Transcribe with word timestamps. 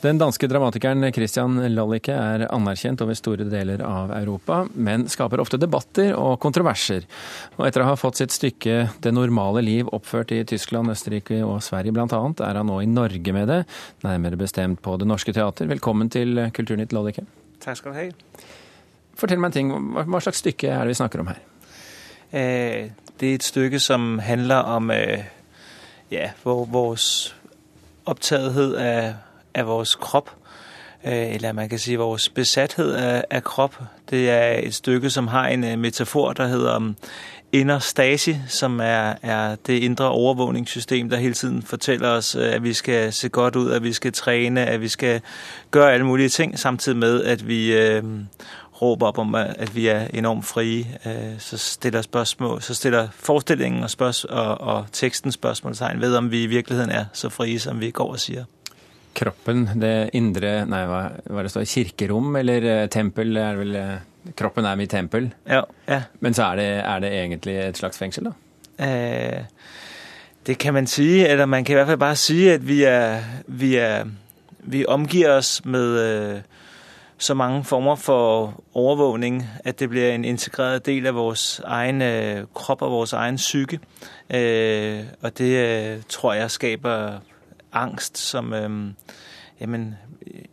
Den 0.00 0.16
danske 0.16 0.48
dramatikeren 0.48 1.04
Christian 1.12 1.58
Lollicke 1.74 2.14
er 2.16 2.46
anerkjent 2.48 3.02
over 3.04 3.16
store 3.18 3.44
deler 3.52 3.82
av 3.84 4.08
Europa, 4.16 4.62
men 4.72 5.04
skaper 5.12 5.42
ofte 5.42 5.58
debatter 5.60 6.14
og 6.16 6.38
kontroverser. 6.40 7.04
Og 7.58 7.66
etter 7.66 7.84
å 7.84 7.90
ha 7.90 7.98
fått 8.00 8.16
sitt 8.16 8.32
stykke 8.32 8.88
'Det 8.96 9.12
normale 9.12 9.60
liv' 9.60 9.92
oppført 9.92 10.32
i 10.32 10.42
Tyskland, 10.44 10.88
Østerrike 10.88 11.44
og 11.44 11.60
Sverige 11.60 11.92
bl.a., 11.92 12.06
er 12.48 12.56
han 12.56 12.66
nå 12.66 12.80
i 12.80 12.86
Norge 12.86 13.32
med 13.32 13.48
det, 13.48 13.66
nærmere 14.02 14.38
bestemt 14.38 14.80
på 14.80 14.96
Det 14.96 15.06
Norske 15.06 15.34
Teater. 15.34 15.66
Velkommen 15.66 16.08
til 16.08 16.50
Kulturnytt, 16.50 16.92
Lollicke. 16.92 17.26
Takk 17.60 17.76
skal 17.76 17.92
du 17.92 17.98
ha. 17.98 18.08
Fortell 19.14 19.38
meg 19.38 19.48
en 19.48 19.52
ting, 19.52 19.70
hva 19.70 20.20
slags 20.22 20.38
stykke 20.38 20.64
er 20.64 20.78
det 20.78 20.96
vi 20.96 21.02
snakker 21.04 21.20
om 21.20 21.26
her? 21.26 21.40
Eh, 22.32 22.88
det 23.18 23.28
er 23.28 23.34
et 23.34 23.42
stykke 23.42 23.78
som 23.78 24.18
handler 24.18 24.64
om 24.64 24.90
eh, 24.90 25.24
ja, 26.10 26.30
vår 26.42 26.96
opptatthet 28.06 28.78
av 28.80 29.29
af 29.54 29.66
vores 29.66 29.94
krop, 29.94 30.30
øh, 31.06 31.34
eller 31.34 31.52
man 31.52 31.68
kan 31.68 31.78
sige 31.78 31.98
vores 31.98 32.28
besathed 32.28 32.92
af, 32.92 33.24
af 33.30 33.44
krop. 33.44 33.82
Det 34.10 34.30
er 34.30 34.60
et 34.62 34.74
stykke, 34.74 35.10
som 35.10 35.28
har 35.28 35.48
en 35.48 35.64
øh, 35.64 35.78
metafor, 35.78 36.32
der 36.32 36.46
hedder 36.46 36.76
um, 36.76 36.96
inner 37.52 37.78
stasi, 37.78 38.36
som 38.48 38.80
er, 38.82 39.56
det 39.66 39.78
indre 39.82 40.08
overvågningssystem, 40.08 41.10
der 41.10 41.16
hele 41.16 41.34
tiden 41.34 41.62
fortæller 41.62 42.08
os, 42.08 42.34
øh, 42.34 42.54
at 42.54 42.62
vi 42.62 42.72
skal 42.72 43.12
se 43.12 43.28
godt 43.28 43.56
ud, 43.56 43.70
at 43.70 43.82
vi 43.82 43.92
skal 43.92 44.12
træne, 44.12 44.66
at 44.66 44.80
vi 44.80 44.88
skal 44.88 45.20
gøre 45.70 45.92
alle 45.92 46.06
mulige 46.06 46.28
ting, 46.28 46.58
samtidig 46.58 46.98
med, 46.98 47.24
at 47.24 47.48
vi 47.48 47.72
øh, 47.76 48.04
råber 48.82 49.06
op 49.06 49.18
om, 49.18 49.34
at 49.34 49.76
vi 49.76 49.86
er 49.86 50.06
enormt 50.14 50.46
frie. 50.46 50.86
Så 51.38 51.58
stiller, 51.58 52.02
spørgsmål, 52.02 52.62
så 52.62 52.74
stiller 52.74 53.08
forestillingen 53.12 53.82
og, 53.82 53.90
spørgsmål, 53.90 54.32
og, 54.32 54.60
og 54.60 54.86
teksten 54.92 55.32
spørgsmålstegn 55.32 56.00
ved, 56.00 56.16
om 56.16 56.30
vi 56.30 56.42
i 56.42 56.46
virkeligheden 56.46 56.90
er 56.90 57.04
så 57.12 57.28
frie, 57.28 57.58
som 57.58 57.80
vi 57.80 57.90
går 57.90 58.12
og 58.12 58.20
siger 58.20 58.44
kroppen, 59.14 59.66
det 59.80 60.10
indre 60.18 60.64
Nei, 60.68 60.84
hva, 60.88 61.00
hva 61.30 61.44
det 61.44 61.52
står? 61.52 61.66
Kirkerom 61.68 62.36
eller 62.40 62.66
eh, 62.68 62.86
tempel? 62.92 63.36
Er 63.36 63.58
vel, 63.58 63.76
eh, 63.76 64.32
kroppen 64.36 64.68
er 64.68 64.78
mitt 64.80 64.90
tempel. 64.90 65.30
Ja, 65.48 65.64
ja. 65.88 66.02
Men 66.20 66.34
så 66.34 66.50
er 66.50 66.60
det, 66.60 66.68
er 66.84 67.04
det 67.04 67.12
egentlig 67.22 67.56
et 67.64 67.80
slags 67.80 67.98
fengsel, 67.98 68.30
da? 68.30 68.34
Eh, 68.84 69.42
det 70.46 70.58
kan 70.58 70.74
man 70.74 70.86
si. 70.86 71.24
Eller 71.24 71.46
man 71.46 71.64
kan 71.64 71.74
i 71.74 71.80
hvert 71.80 71.86
fall 71.86 71.98
bare 71.98 72.16
si 72.16 72.48
at 72.48 72.66
vi, 72.68 72.82
er, 72.84 73.22
vi, 73.46 73.74
er, 73.76 74.04
vi 74.58 74.86
omgir 74.86 75.30
oss 75.38 75.64
med 75.64 75.98
eh, 76.04 76.42
så 77.18 77.34
mange 77.34 77.64
former 77.64 77.96
for 78.00 78.62
overvågning 78.74 79.42
at 79.64 79.78
det 79.78 79.90
blir 79.90 80.10
en 80.10 80.24
integreret 80.24 80.86
del 80.86 81.06
av 81.06 81.18
vår 81.20 81.36
egen 81.68 82.00
kropp 82.56 82.82
og 82.82 82.90
vår 82.90 83.14
egen 83.20 83.36
psyke. 83.36 83.80
Eh, 84.30 85.04
og 85.22 85.38
det 85.38 86.04
tror 86.08 86.32
jeg 86.32 86.50
skaper 86.50 87.20
angst, 87.72 88.18
som 88.18 88.52
øh, 88.52 88.92
jamen, 89.60 89.94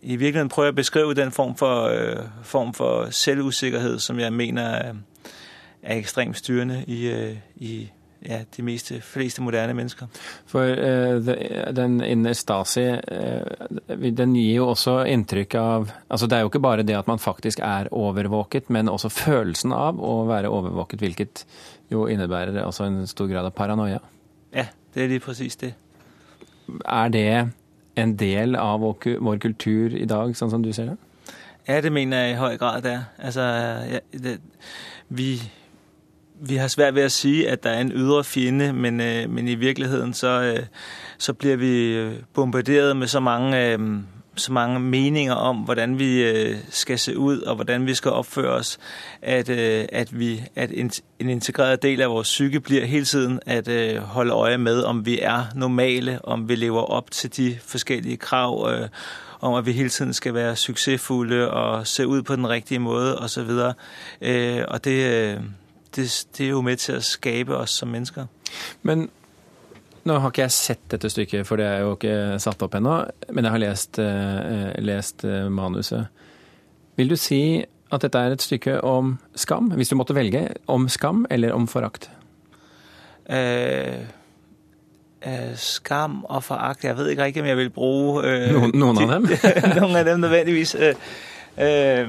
i 0.01 0.15
virkeligheden 0.15 0.49
prøver 0.49 0.67
jeg 0.67 0.73
å 0.73 0.81
beskrive 0.81 1.13
den 1.13 1.31
form 1.31 1.55
for, 1.55 1.87
øh, 1.87 2.25
form 2.43 2.73
for 2.73 3.09
selvusikkerhet 3.09 4.01
som 4.01 4.19
jeg 4.19 4.33
mener 4.33 4.63
er, 4.63 4.93
er 5.83 5.97
ekstremt 5.97 6.37
styrende 6.37 6.83
i, 6.87 7.07
øh, 7.07 7.35
i 7.55 7.89
ja, 8.25 8.41
de 8.57 8.63
meste, 8.63 9.01
fleste 9.01 9.41
moderne 9.41 9.73
mennesker. 9.77 10.07
For 10.49 10.71
uh, 10.71 11.29
den 11.75 11.99
innen 12.01 12.35
Stasi, 12.35 12.85
uh, 12.89 14.02
den 14.17 14.35
gir 14.35 14.55
jo 14.55 14.69
også 14.73 14.99
inntrykk 15.07 15.55
av 15.61 15.91
Altså 16.09 16.27
det 16.27 16.37
er 16.37 16.45
jo 16.45 16.52
ikke 16.52 16.63
bare 16.63 16.83
det 16.83 16.97
at 16.97 17.07
man 17.07 17.19
faktisk 17.19 17.59
er 17.63 17.91
overvåket, 17.91 18.69
men 18.69 18.89
også 18.89 19.09
følelsen 19.13 19.73
av 19.73 19.99
å 19.99 20.25
være 20.27 20.49
overvåket, 20.49 20.99
hvilket 20.99 21.45
jo 21.91 22.07
innebærer 22.07 22.63
altså 22.65 22.87
en 22.87 23.07
stor 23.07 23.27
grad 23.27 23.45
av 23.45 23.55
paranoia. 23.55 23.99
Ja, 24.53 24.67
det 24.93 25.03
er 25.03 25.07
lige 25.13 25.23
presis 25.23 25.55
det. 25.55 25.73
Er 26.85 27.09
det 27.09 27.51
en 27.97 28.15
del 28.19 28.55
av 28.55 28.79
vår 28.79 29.37
kultur 29.37 29.95
i 29.95 30.05
dag, 30.05 30.35
sånn 30.37 30.51
som 30.53 30.63
du 30.63 30.71
ser 30.73 30.93
det? 30.93 30.97
Ja, 31.67 31.81
det 31.81 31.91
mener 31.91 32.17
jeg 32.17 32.35
i 32.35 32.39
høy 32.39 32.57
grad 32.57 32.81
det 32.85 32.91
er. 32.91 33.07
Altså, 33.19 33.43
ja, 33.91 33.99
det, 34.13 34.37
vi, 35.09 35.41
vi 36.39 36.55
har 36.55 36.67
svært 36.71 36.95
ved 36.95 37.09
å 37.09 37.11
si 37.11 37.42
at 37.45 37.64
det 37.64 37.73
er 37.73 37.81
en 37.83 37.92
ydre 37.92 38.23
fiende, 38.23 38.69
men, 38.73 39.02
øh, 39.03 39.25
men 39.30 39.47
i 39.47 39.55
virkeligheten 39.59 40.14
så, 40.14 40.39
øh, 40.42 40.65
så 41.17 41.33
blir 41.33 41.55
vi 41.55 41.73
bombardert 42.33 42.97
med 42.97 43.08
så 43.08 43.19
mange 43.19 43.77
så 44.37 44.53
mange 44.53 44.80
meninger 44.80 45.33
om 45.33 45.58
hvordan 45.58 45.99
vi 45.99 46.23
øh, 46.23 46.58
skal 46.70 46.99
se 46.99 47.17
ut 47.17 47.42
og 47.42 47.55
hvordan 47.55 47.86
vi 47.86 47.93
skal 47.93 48.11
oppføre 48.11 48.49
oss, 48.49 48.80
at, 49.21 49.49
øh, 49.49 49.86
at, 49.92 50.20
vi, 50.20 50.43
at 50.55 50.71
en 51.20 51.30
integreret 51.30 51.83
del 51.83 52.02
av 52.02 52.09
vår 52.09 52.23
psyke 52.23 52.59
blir 52.59 52.86
hele 52.86 53.05
tiden 53.05 53.39
at 53.45 53.67
øh, 53.67 53.98
holde 53.98 54.33
øye 54.33 54.58
med 54.58 54.83
om 54.83 55.05
vi 55.05 55.20
er 55.20 55.43
normale, 55.55 56.20
om 56.23 56.49
vi 56.49 56.55
lever 56.55 56.81
opp 56.81 57.11
til 57.11 57.37
de 57.37 57.58
forskjellige 57.65 58.17
krav, 58.17 58.70
om 59.42 59.53
at 59.53 59.65
vi 59.65 59.71
hele 59.71 59.89
tiden 59.89 60.14
skal 60.14 60.33
være 60.33 60.55
suksessfulle 60.55 61.52
og 61.52 61.87
se 61.87 62.08
ut 62.08 62.25
på 62.25 62.36
den 62.36 62.49
riktige 62.49 62.80
måte 62.80 63.17
osv. 63.17 63.49
Og 64.67 64.86
det, 64.86 65.37
det, 65.95 66.25
det 66.37 66.45
er 66.45 66.49
jo 66.49 66.61
med 66.61 66.77
til 66.77 66.95
å 66.95 67.02
skape 67.02 67.58
oss 67.58 67.71
som 67.71 67.87
mennesker. 67.87 68.25
Men 68.81 69.09
nå 70.07 70.17
har 70.23 70.31
ikke 70.31 70.45
jeg 70.45 70.55
sett 70.55 70.83
dette 70.93 71.09
stykket, 71.11 71.47
for 71.47 71.59
det 71.59 71.67
er 71.67 71.85
jo 71.85 71.95
ikke 71.97 72.37
satt 72.41 72.61
opp 72.65 72.77
ennå, 72.79 72.99
men 73.29 73.47
jeg 73.47 73.53
har 73.53 73.63
lest, 73.63 73.99
eh, 73.99 74.69
lest, 74.83 75.25
eh, 75.27 75.47
manuset. 75.51 76.07
Vil 76.97 77.11
du 77.11 77.17
si 77.19 77.63
at 77.91 78.03
dette 78.03 78.19
er 78.19 78.35
et 78.35 78.43
stykke 78.43 78.79
om 78.83 79.17
skam, 79.35 79.71
hvis 79.77 79.91
du 79.91 79.97
måtte 79.99 80.15
velge, 80.15 80.47
om 80.67 80.87
skam 80.89 81.25
eller 81.29 81.53
om 81.55 81.67
forakt? 81.67 82.09
Eh, 83.27 84.01
eh, 85.21 85.55
skam 85.59 86.21
og 86.29 86.43
forakt 86.43 86.85
Jeg 86.85 86.95
vet 86.95 87.09
ikke 87.11 87.25
riktig 87.25 87.41
om 87.41 87.47
jeg 87.49 87.57
vil 87.57 87.71
bruke 87.75 88.23
eh, 88.23 88.53
noen, 88.55 88.71
noen, 88.73 89.01
av 89.03 89.09
dem? 89.17 89.25
noen 89.81 89.99
av 89.99 90.05
dem 90.07 90.21
nødvendigvis. 90.23 90.75
Eh, 90.79 92.07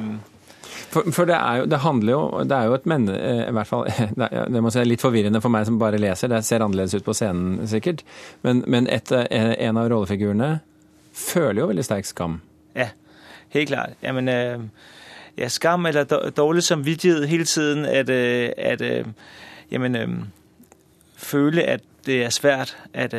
for, 0.90 1.10
for, 1.12 1.24
det 1.28 1.36
er 1.36 1.56
jo 1.60 1.64
Det 1.68 1.78
handler 1.78 2.12
jo 2.12 2.44
Det 2.48 2.56
er 2.56 2.64
jo 2.64 2.74
et 2.74 2.86
men... 2.86 3.08
Eh, 3.08 3.48
I 3.48 3.52
hvert 3.52 3.66
fall 3.66 3.86
Det, 4.20 4.28
det 4.54 4.62
må 4.62 4.70
si 4.72 4.84
litt 4.86 5.04
forvirrende 5.04 5.40
for 5.44 5.52
meg 5.52 5.66
som 5.68 5.78
bare 5.80 6.00
leser. 6.00 6.30
Det 6.32 6.44
ser 6.44 6.64
annerledes 6.64 6.94
ut 6.94 7.04
på 7.04 7.14
scenen, 7.16 7.66
sikkert. 7.68 8.04
Men, 8.42 8.64
men 8.66 8.88
et, 8.88 9.12
eh, 9.12 9.54
en 9.68 9.80
av 9.80 9.90
rollefigurene 9.92 10.58
føler 11.12 11.62
jo 11.62 11.68
veldig 11.72 11.84
sterk 11.84 12.08
skam. 12.08 12.40
Ja, 12.78 12.90
helt 13.54 13.68
klart. 13.68 13.98
Ja, 14.02 14.12
men, 14.12 14.30
ja, 15.36 15.48
skam 15.48 15.86
eller 15.86 16.04
dårlig 16.36 16.62
samvittighet 16.62 17.28
hele 17.28 17.44
tiden. 17.44 17.84
At, 17.84 18.10
at 18.10 18.82
jamen, 19.70 20.30
føle 21.16 21.62
at 21.62 21.82
det 22.06 22.24
er 22.24 22.30
svært 22.30 22.76
at, 22.94 23.14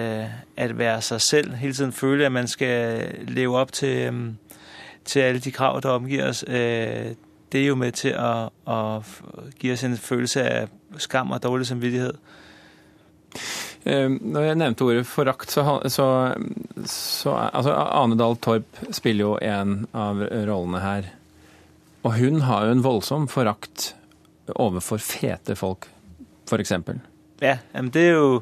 at 0.57 0.77
være 0.77 1.01
seg 1.01 1.21
selv. 1.21 1.55
Hele 1.59 1.73
tiden 1.73 1.91
føle 1.91 2.25
at 2.25 2.31
man 2.31 2.47
skal 2.47 3.03
leve 3.27 3.59
opp 3.59 3.71
til, 3.71 4.35
til 5.05 5.19
alle 5.19 5.39
de 5.39 5.51
krav 5.51 5.81
der 5.81 5.89
omgir 5.89 6.29
oss 6.29 6.45
det 7.49 7.61
er 7.61 7.71
jo 7.71 7.77
med 7.79 7.97
til 7.97 8.15
å, 8.17 8.49
å 8.69 8.79
gi 9.59 9.73
oss 9.73 9.85
en 9.87 9.97
følelse 9.99 10.45
av 10.45 11.01
skam 11.01 11.33
og 11.33 11.41
dårlig 11.43 11.67
samvittighet. 11.69 12.17
Når 13.85 14.43
jeg 14.45 14.57
nevnte 14.59 14.85
ordet 14.85 15.07
forakt, 15.07 15.53
så, 15.53 15.63
så, 15.89 16.07
så 16.85 17.35
altså 17.47 17.73
Ane 17.73 18.17
Dahl 18.19 18.37
Torp 18.43 18.81
spiller 18.93 19.23
jo 19.23 19.37
en 19.41 19.85
av 19.97 20.21
rollene 20.49 20.83
her. 20.83 21.13
Og 22.03 22.15
hun 22.19 22.43
har 22.47 22.67
jo 22.67 22.75
en 22.75 22.83
voldsom 22.85 23.27
forakt 23.31 23.93
overfor 24.55 25.01
fete 25.03 25.55
folk, 25.59 25.87
f.eks. 26.49 26.73
Ja, 27.41 27.59
men 27.73 27.91
det 27.95 28.05
er 28.09 28.17
jo 28.17 28.41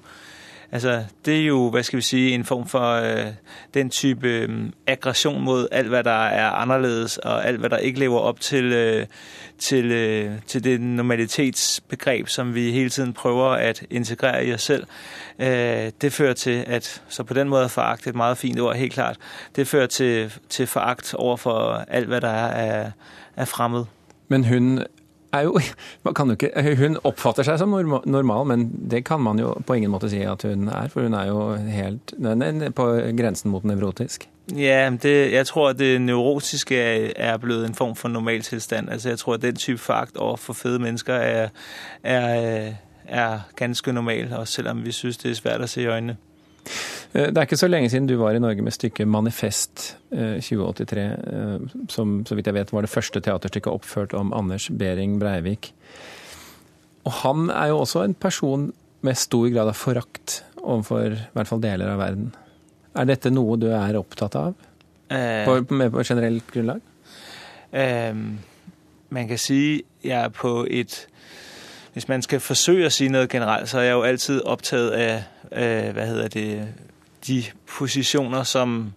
Altså, 0.72 1.04
det 1.26 1.42
er 1.42 1.46
jo, 1.46 1.70
hva 1.70 1.82
skal 1.82 1.98
vi 1.98 2.02
si, 2.02 2.32
en 2.32 2.46
form 2.46 2.68
for 2.68 2.92
øh, 2.92 3.26
den 3.74 3.90
type 3.90 4.28
øh, 4.28 4.50
aggression 4.88 5.42
mot 5.42 5.68
alt, 5.72 5.88
hva 5.88 6.02
der 6.02 6.26
er 6.26 6.50
anderledes, 6.50 7.18
og 7.18 7.48
alt, 7.48 7.60
hva 7.60 7.68
der 7.68 7.78
ikke 7.78 8.00
lever 8.00 8.20
opp 8.20 8.40
til, 8.40 8.64
øh, 8.64 9.06
til, 9.58 9.92
øh, 9.92 10.32
til 10.48 10.64
det 10.64 10.82
normalitetsbegrep, 10.82 12.28
som 12.28 12.56
vi 12.56 12.72
hele 12.72 12.90
tiden 12.90 13.14
prøver 13.14 13.56
å 13.56 13.74
integrere 13.90 14.46
i 14.46 14.54
oss 14.54 14.64
selv. 14.64 14.86
Øh, 15.40 15.92
det 16.02 16.14
fører 16.14 16.34
til, 16.34 16.64
at, 16.68 17.02
så 17.10 17.24
på 17.24 17.34
den 17.34 17.50
måten 17.50 17.70
foragt 17.70 18.08
et 18.08 18.16
meget 18.16 18.38
fint 18.38 18.60
ord, 18.60 18.76
helt 18.76 18.94
klart, 18.94 19.18
det 19.56 19.68
fører 19.68 19.88
til, 19.88 20.34
til 20.50 20.68
foragt 20.68 21.14
overfor 21.14 21.86
alt, 21.88 22.08
hva 22.08 22.20
der 22.20 22.28
er, 22.28 22.66
er, 22.66 22.92
er 23.36 23.46
fremmed. 23.46 23.86
Men 24.28 24.46
hun 24.46 24.78
er 24.78 24.86
jo 25.44 26.32
ikke, 26.32 26.76
Hun 26.78 26.98
oppfatter 27.04 27.44
seg 27.44 27.60
som 27.60 27.70
normal, 27.70 28.46
men 28.48 28.68
det 28.92 29.06
kan 29.06 29.22
man 29.22 29.40
jo 29.40 29.54
på 29.68 29.74
ingen 29.74 29.92
måte 29.92 30.10
si 30.10 30.22
at 30.24 30.44
hun 30.48 30.68
er. 30.68 30.88
For 30.94 31.02
hun 31.02 31.14
er 31.14 31.28
jo 31.28 31.56
helt 31.56 32.14
på 32.76 32.88
grensen 33.18 33.52
mot 33.52 33.64
nevrotisk. 33.64 34.30
Ja, 34.56 34.90
det, 35.02 35.32
jeg 35.32 35.46
tror 35.46 35.70
at 35.70 35.80
det 35.80 36.02
nevrotiske 36.02 36.78
er 37.12 37.38
blitt 37.38 37.66
en 37.66 37.76
form 37.76 37.96
for 37.96 38.08
normaltilstand. 38.08 38.90
Altså, 38.90 39.10
jeg 39.10 39.20
tror 39.20 39.34
at 39.34 39.42
den 39.42 39.56
type 39.56 39.80
fakt 39.80 40.18
overfor 40.18 40.54
fede 40.54 40.80
mennesker 40.80 41.14
er, 41.14 41.50
er, 42.04 42.74
er 43.08 43.40
ganske 43.56 43.94
normal, 43.94 44.48
selv 44.48 44.70
om 44.70 44.86
vi 44.86 44.92
syns 44.92 45.18
det 45.18 45.32
er 45.32 45.36
svært 45.36 45.62
å 45.62 45.68
se 45.68 45.82
i 45.82 45.90
øynene. 45.92 46.16
Eh, 47.14 47.30
det 47.32 47.38
er 47.38 47.48
ikke 47.48 47.60
så 47.60 47.70
lenge 47.70 47.90
siden 47.90 48.08
du 48.10 48.16
var 48.20 48.36
i 48.36 48.40
Norge 48.40 48.62
med 48.62 48.72
stykket 48.72 49.08
'Manifest 49.08 49.98
2083', 50.12 50.98
eh, 50.98 51.56
eh, 51.56 51.60
som 51.90 52.26
så 52.26 52.36
vidt 52.36 52.48
jeg 52.48 52.54
vet 52.54 52.74
var 52.74 52.82
det 52.82 52.90
første 52.90 53.20
teaterstykket 53.20 53.72
oppført 53.74 54.14
om 54.14 54.34
Anders 54.34 54.70
Behring 54.70 55.20
Breivik. 55.20 55.74
Og 57.06 57.12
han 57.12 57.50
er 57.50 57.68
jo 57.68 57.80
også 57.80 58.04
en 58.04 58.14
person 58.14 58.74
med 59.02 59.16
stor 59.16 59.50
grad 59.50 59.68
av 59.68 59.74
forakt 59.74 60.44
overfor 60.58 61.06
i 61.14 61.30
hvert 61.34 61.48
fall 61.48 61.62
deler 61.62 61.88
av 61.88 62.00
verden. 62.00 62.36
Er 62.96 63.06
dette 63.06 63.30
noe 63.30 63.58
du 63.58 63.68
er 63.68 63.96
opptatt 63.96 64.36
av? 64.36 64.54
På, 65.10 65.74
med 65.74 65.92
på 65.92 66.04
generelt 66.04 66.52
grunnlag? 66.52 66.82
man 69.10 69.28
kan 69.28 69.38
si 69.38 69.84
jeg 70.04 70.24
er 70.24 70.30
på 70.30 70.66
et 70.70 71.08
Hvis 71.94 72.08
man 72.08 72.22
skal 72.22 72.40
forsøke 72.40 72.86
å 72.86 72.90
si 72.90 73.08
noe 73.08 73.28
generelt, 73.28 73.70
så 73.70 73.78
er 73.78 73.84
jeg 73.84 73.92
jo 73.92 74.04
alltid 74.04 74.42
opptatt 74.42 74.92
av 74.92 75.22
hva 75.94 76.06
heter 76.06 76.30
det, 76.30 76.74
de 77.28 77.44
posisjoner 77.78 78.44
som 78.44 78.94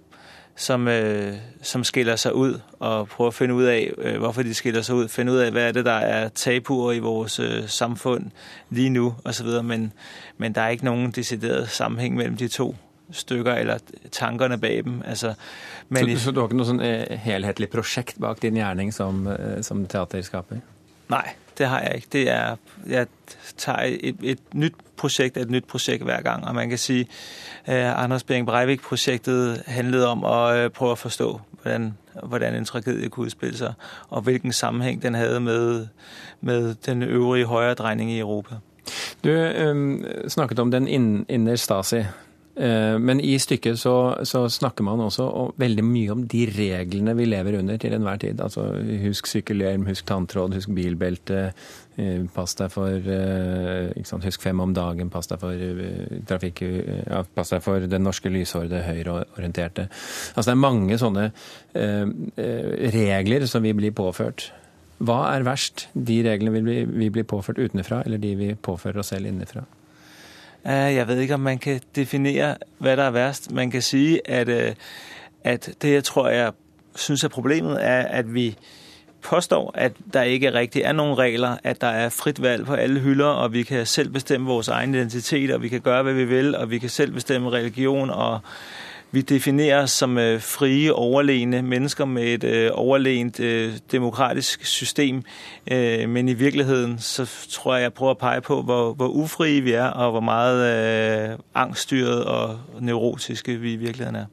som, 0.60 0.88
øh, 0.88 1.34
som 1.62 1.84
skiller 1.84 2.16
seg 2.16 2.32
ut, 2.32 2.60
og 2.78 3.08
prøve 3.08 3.28
å 3.28 3.32
finne 3.32 3.54
ut 3.54 3.64
av 3.64 3.78
øh, 3.98 4.18
hvorfor 4.20 4.44
de 4.44 4.54
skiller 4.54 4.82
seg 4.84 4.96
ut. 5.04 5.10
Finne 5.10 5.32
ut 5.32 5.40
av 5.40 5.54
hva 5.56 5.68
er 5.68 5.72
det 5.72 5.84
der 5.86 6.06
er 6.08 6.28
tabuer 6.36 6.92
i 6.92 7.00
vårt 7.00 7.38
øh, 7.40 7.68
samfunn 7.68 8.28
lige 8.70 8.90
nå 8.92 9.14
osv. 9.24 9.48
Men, 9.64 9.92
men 10.38 10.54
det 10.54 10.62
er 10.62 10.76
ikke 10.76 10.88
noen 10.90 11.14
desideret 11.16 11.70
sammenheng 11.72 12.16
mellom 12.16 12.36
de 12.36 12.48
to 12.48 12.74
stykker 13.12 13.54
eller 13.54 13.80
tankene 14.12 14.58
bak 14.60 14.84
dem. 14.84 15.00
Altså, 15.06 15.32
så, 15.88 16.04
i, 16.06 16.16
så, 16.16 16.30
du 16.30 16.42
har 16.42 16.50
ikke 16.50 16.60
noe 16.60 16.68
sånn 16.68 16.84
helhetlig 17.24 17.70
prosjekt 17.72 18.20
bak 18.20 18.42
din 18.42 18.60
gjerning 18.60 18.92
som, 18.94 19.24
som 19.66 19.86
teaterskaper? 19.88 20.60
Nei, 21.10 21.34
det 21.58 21.66
har 21.68 21.80
jeg 21.80 21.94
ikke. 21.94 22.12
Det 22.12 22.28
er, 22.28 22.56
jeg 22.88 23.06
tar 23.58 23.82
et, 23.84 24.22
et 24.22 24.54
nytt 24.54 24.78
prosjekt 25.00 25.36
et 25.36 25.50
nytt 25.50 25.66
prosjekt 25.66 26.04
hver 26.04 26.22
gang. 26.22 26.44
Og 26.44 26.54
man 26.54 26.68
kan 26.68 26.78
si 26.78 27.00
eh, 27.66 28.02
Anders 28.02 28.22
Behring 28.22 28.46
Breivik-prosjektet 28.46 29.62
handlet 29.66 30.06
om 30.06 30.24
å 30.24 30.38
uh, 30.52 30.66
prøve 30.74 30.96
å 30.96 31.00
forstå 31.00 31.28
hvordan, 31.60 31.92
hvordan, 32.22 32.56
en 32.56 32.68
tragedie 32.68 33.08
kunne 33.12 33.30
utspille 33.30 33.56
seg, 33.56 33.76
og 34.10 34.24
hvilken 34.24 34.52
sammenheng 34.52 35.02
den 35.02 35.14
hadde 35.14 35.40
med, 35.40 35.88
med 36.40 36.74
den 36.86 37.02
øvrige 37.02 37.46
høyredreining 37.46 38.12
i 38.12 38.18
Europa. 38.18 38.60
Du 39.24 39.30
um, 39.30 40.04
snakket 40.28 40.58
om 40.58 40.70
den 40.70 40.88
inner 40.88 41.56
Stasi. 41.56 42.04
Eh, 42.56 42.96
men 42.98 43.20
i 43.22 43.36
stykket 43.38 43.78
så, 43.78 43.94
så, 44.26 44.42
snakker 44.50 44.84
man 44.84 45.00
også 45.04 45.26
veldig 45.60 45.84
mye 45.86 46.10
om 46.16 46.24
de 46.28 46.42
reglene 46.50 47.14
vi 47.14 47.28
lever 47.28 47.60
under 47.60 47.78
til 47.80 47.94
enhver 47.94 48.18
tid. 48.20 48.42
Altså 48.42 48.66
husk 49.04 49.30
sykkelhjelm, 49.30 49.86
husk 49.86 50.08
tanntråd, 50.08 50.56
husk 50.58 50.72
bilbelte, 50.74 51.44
eh, 51.96 52.26
pass 52.34 52.56
deg 52.58 52.72
for 52.74 53.10
eh, 53.14 53.94
sant, 54.04 54.26
Husk 54.26 54.42
fem 54.42 54.60
om 54.60 54.74
dagen, 54.74 55.12
pass 55.14 55.30
deg 55.30 55.40
for 55.42 55.64
trafikk 56.28 56.62
ja, 56.66 57.22
Pass 57.34 57.54
deg 57.54 57.62
for 57.64 57.86
den 57.86 58.04
norske 58.04 58.32
lyshårede 58.32 58.82
høyreorienterte. 58.88 59.86
Altså 60.34 60.50
det 60.50 60.56
er 60.56 60.64
mange 60.66 60.98
sånne 61.00 61.30
regler 62.90 63.46
som 63.48 63.62
vi 63.62 63.72
blir 63.78 63.94
påført. 63.96 64.50
Hva 65.00 65.22
er 65.32 65.46
verst? 65.46 65.86
De 65.94 66.18
reglene 66.26 66.60
vi 66.60 67.08
blir 67.14 67.24
påført 67.28 67.62
utenfra, 67.62 68.02
eller 68.04 68.20
de 68.20 68.34
vi 68.36 68.56
påfører 68.58 69.00
oss 69.00 69.14
selv 69.14 69.30
innenfra? 69.30 69.64
Jeg 70.64 71.08
vet 71.08 71.18
ikke 71.18 71.34
om 71.34 71.40
man 71.40 71.58
kan 71.58 71.80
definere 71.96 72.56
hva 72.78 72.96
der 72.96 73.02
er 73.02 73.10
verst. 73.10 73.52
Man 73.52 73.70
kan 73.70 73.82
si 73.82 74.20
at, 74.24 74.48
øh, 74.48 74.74
at 75.44 75.70
det 75.82 75.92
jeg 75.92 76.04
tror 76.04 76.28
jeg 76.28 76.52
syns 76.96 77.24
er 77.24 77.28
problemet, 77.28 77.84
er 77.84 78.02
at 78.02 78.34
vi 78.34 78.56
påstår 79.22 79.72
at 79.74 79.92
der 80.12 80.22
ikke 80.22 80.54
rigtig 80.54 80.82
er 80.82 80.92
noen 80.92 81.18
regler, 81.18 81.56
at 81.64 81.80
der 81.80 81.86
er 81.86 82.08
fritt 82.08 82.42
valg 82.42 82.66
på 82.66 82.74
alle 82.74 83.00
hyller, 83.00 83.26
og 83.26 83.52
vi 83.52 83.62
kan 83.62 83.86
selv 83.86 84.08
bestemme 84.08 84.46
vores 84.46 84.68
egen 84.68 84.94
identitet, 84.94 85.50
og 85.50 85.62
vi 85.62 85.68
kan 85.68 85.80
gjøre 85.80 86.02
hva 86.02 86.12
vi 86.12 86.24
vil, 86.24 86.56
og 86.56 86.70
vi 86.70 86.78
kan 86.78 86.88
selv 86.88 87.12
bestemme 87.12 87.50
religion 87.50 88.10
og 88.10 88.40
vi 89.12 89.20
definerer 89.20 89.82
oss 89.82 89.92
som 89.92 90.18
øh, 90.18 90.40
frie, 90.40 90.94
overlegne 90.94 91.62
mennesker 91.62 92.04
med 92.04 92.22
et 92.22 92.44
øh, 92.44 92.70
overlegent 92.74 93.40
øh, 93.40 93.72
demokratisk 93.92 94.66
system. 94.66 95.22
Men 96.08 96.28
i 96.28 96.32
virkeligheten 96.32 96.98
så 96.98 97.30
tror 97.50 97.74
jeg 97.74 97.82
jeg 97.82 97.92
prøver 97.92 98.14
å 98.14 98.18
peke 98.20 98.40
på 98.46 98.62
hvor, 98.62 98.92
hvor 98.92 99.08
ufrie 99.08 99.60
vi 99.60 99.72
er, 99.72 99.86
og 99.86 100.10
hvor 100.10 100.20
meget 100.20 101.38
angststyret 101.54 102.24
og 102.24 102.58
nevrotiske 102.80 103.56
vi 103.56 103.72
i 103.72 103.76
virkeligheten 103.76 104.16
er. 104.16 104.26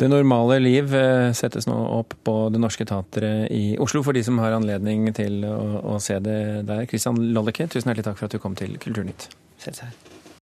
Det 0.00 0.10
normale 0.10 0.58
liv 0.58 0.88
settes 1.32 1.68
nå 1.70 1.76
opp 1.98 2.16
på 2.24 2.34
Det 2.52 2.60
Norske 2.60 2.84
Teatret 2.84 3.46
i 3.50 3.76
Oslo 3.80 4.02
for 4.02 4.12
de 4.12 4.24
som 4.24 4.38
har 4.42 4.56
anledning 4.56 5.06
til 5.14 5.44
å, 5.46 5.60
å 5.94 6.00
se 6.02 6.18
det 6.18 6.66
der. 6.68 6.84
Kristian 6.90 7.20
Lolleke, 7.36 7.68
tusen 7.70 7.92
hjertelig 7.92 8.10
takk 8.10 8.18
for 8.18 8.26
at 8.28 8.34
du 8.34 8.42
kom 8.42 8.58
til 8.58 8.74
Kulturnytt. 8.82 9.30
Selv 9.62 9.80
takk. 9.84 10.13